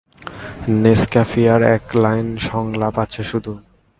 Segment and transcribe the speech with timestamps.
[0.83, 3.53] নেসক্যাফিয়ারের এক লাইন সংলাপ আছে শুধু।